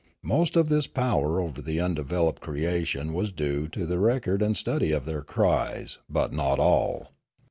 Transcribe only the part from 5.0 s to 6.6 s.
their cries; but not